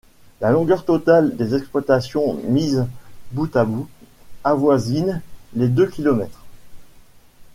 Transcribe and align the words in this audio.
La 0.39 0.49
longueur 0.49 0.83
totale 0.83 1.37
des 1.37 1.53
exploitations, 1.53 2.33
mises 2.45 2.87
bout 3.33 3.55
à 3.55 3.65
bout, 3.65 3.87
avoisine 4.43 5.21
les 5.53 5.67
deux 5.67 5.85
kilomètres. 5.85 6.43